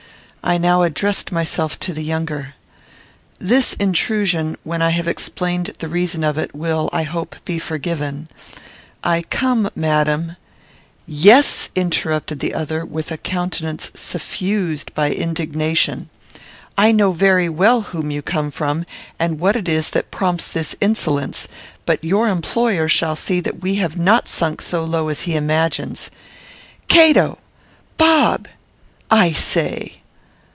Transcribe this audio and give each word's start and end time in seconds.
I 0.43 0.57
now 0.57 0.81
addressed 0.81 1.31
myself 1.31 1.79
to 1.81 1.93
the 1.93 2.01
younger: 2.03 2.55
"This 3.37 3.73
intrusion, 3.73 4.57
when 4.63 4.81
I 4.81 4.89
have 4.89 5.07
explained 5.07 5.75
the 5.77 5.87
reason 5.87 6.23
of 6.23 6.35
it, 6.35 6.55
will, 6.55 6.89
I 6.91 7.03
hope, 7.03 7.35
be 7.45 7.59
forgiven. 7.59 8.27
I 9.03 9.21
come, 9.21 9.69
madam" 9.75 10.37
"Yes," 11.07 11.69
interrupted 11.75 12.39
the 12.39 12.55
other, 12.55 12.83
with 12.83 13.11
a 13.11 13.17
countenance 13.17 13.91
suffused 13.93 14.95
by 14.95 15.11
indignation, 15.11 16.09
"I 16.75 16.91
know 16.91 17.11
very 17.11 17.47
well 17.47 17.81
whom 17.81 18.09
you 18.09 18.23
come 18.23 18.49
from, 18.49 18.85
and 19.19 19.39
what 19.39 19.55
it 19.55 19.69
is 19.69 19.91
that 19.91 20.09
prompts 20.09 20.47
this 20.47 20.75
insolence; 20.81 21.47
but 21.85 22.03
your 22.03 22.27
employer 22.27 22.87
shall 22.89 23.15
see 23.15 23.41
that 23.41 23.61
we 23.61 23.75
have 23.75 23.95
not 23.95 24.27
sunk 24.27 24.61
so 24.63 24.83
low 24.85 25.07
as 25.09 25.21
he 25.21 25.35
imagines. 25.35 26.09
Cato! 26.87 27.37
Bob! 27.99 28.47
I 29.11 29.33
say." 29.33 29.97